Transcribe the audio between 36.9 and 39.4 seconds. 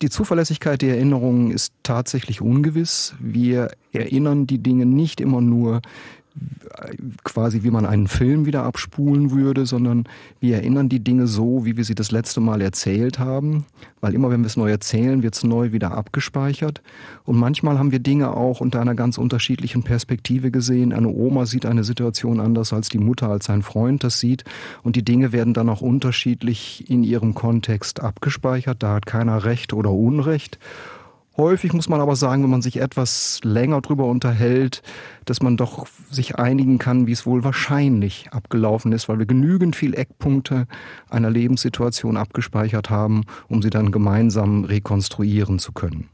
wie es wohl wahrscheinlich abgelaufen ist, weil wir